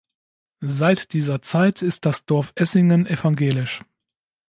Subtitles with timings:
[0.65, 3.85] Seit dieser Zeit ist das Dorf Essingen evangelisch.